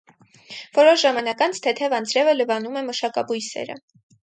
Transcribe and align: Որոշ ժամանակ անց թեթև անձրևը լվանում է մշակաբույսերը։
Որոշ 0.77 1.03
ժամանակ 1.03 1.43
անց 1.47 1.61
թեթև 1.67 1.95
անձրևը 1.99 2.35
լվանում 2.41 2.83
է 2.83 2.85
մշակաբույսերը։ 2.91 3.81